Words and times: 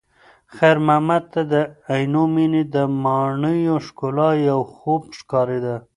خیر 0.55 0.77
محمد 0.87 1.23
ته 1.33 1.41
د 1.51 1.53
عینومېنې 1.93 2.63
د 2.75 2.75
ماڼیو 3.03 3.75
ښکلا 3.85 4.29
یو 4.49 4.59
خوب 4.73 5.01
ښکارېده. 5.19 5.75